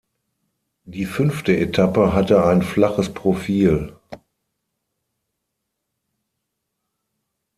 [0.85, 3.93] Die fünfte Etappe hatte ein flaches Profil.